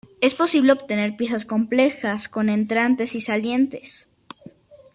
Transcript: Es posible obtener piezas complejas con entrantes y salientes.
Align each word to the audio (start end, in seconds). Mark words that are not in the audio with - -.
Es 0.19 0.33
posible 0.33 0.71
obtener 0.73 1.15
piezas 1.15 1.45
complejas 1.45 2.27
con 2.27 2.49
entrantes 2.49 3.13
y 3.13 3.21
salientes. 3.21 4.09